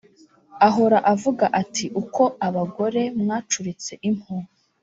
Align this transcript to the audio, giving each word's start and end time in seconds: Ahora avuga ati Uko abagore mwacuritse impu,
Ahora 0.67 0.97
avuga 1.13 1.45
ati 1.61 1.85
Uko 2.01 2.23
abagore 2.47 3.01
mwacuritse 3.21 3.91
impu, 4.09 4.33